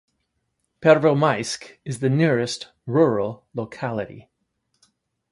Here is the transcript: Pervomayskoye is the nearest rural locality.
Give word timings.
Pervomayskoye 0.81 1.77
is 1.85 1.99
the 1.99 2.09
nearest 2.09 2.69
rural 2.87 3.45
locality. 3.53 4.31